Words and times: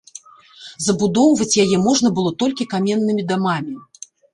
Забудоўваць 0.85 1.59
яе 1.67 1.77
можна 1.85 2.15
было 2.19 2.35
толькі 2.43 2.71
каменнымі 2.77 3.23
дамамі. 3.35 3.81